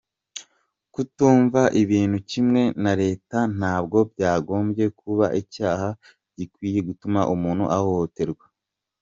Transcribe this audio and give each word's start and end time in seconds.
Kutumva 0.93 1.61
ibintu 1.81 2.17
kimwe 2.29 2.61
na 2.83 2.93
leta 3.01 3.37
ntabwo 3.57 3.97
byagombye 4.11 4.85
kuba 4.99 5.25
icyaha 5.41 5.87
gikwiye 6.37 6.79
gutuma 6.87 7.21
umuntu 7.35 7.63
ahohoterwa. 7.77 8.45